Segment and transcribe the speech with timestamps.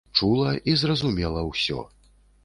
[0.19, 1.83] Чула і зразумела ўсё.